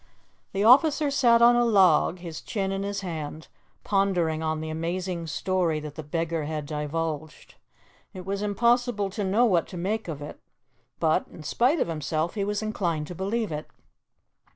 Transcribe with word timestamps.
The 0.53 0.63
officer 0.63 1.11
sat 1.11 1.43
on 1.43 1.55
a 1.55 1.63
log, 1.63 2.17
his 2.17 2.41
chin 2.41 2.71
in 2.71 2.81
his 2.81 3.01
hand, 3.01 3.49
pondering 3.83 4.41
on 4.41 4.59
the 4.59 4.71
amazing 4.71 5.27
story 5.27 5.79
that 5.79 5.93
the 5.93 6.01
beggar 6.01 6.45
had 6.45 6.65
divulged. 6.65 7.53
It 8.11 8.25
was 8.25 8.41
impossible 8.41 9.11
to 9.11 9.23
know 9.23 9.45
what 9.45 9.67
to 9.67 9.77
make 9.77 10.07
of 10.07 10.19
it, 10.19 10.39
but, 10.99 11.27
in 11.27 11.43
spite 11.43 11.79
of 11.79 11.87
himself, 11.87 12.33
he 12.33 12.43
was 12.43 12.63
inclined 12.63 13.05
to 13.09 13.13
believe 13.13 13.51
it. 13.51 13.67